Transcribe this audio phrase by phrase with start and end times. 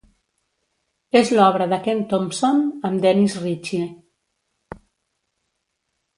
[1.19, 4.83] És l'obra de Ken Thompson amb Dennis Ritchie.